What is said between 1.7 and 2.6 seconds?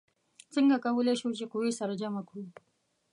سره جمع کړو؟